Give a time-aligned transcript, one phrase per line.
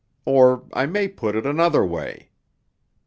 [0.25, 2.31] Or I may put it another way.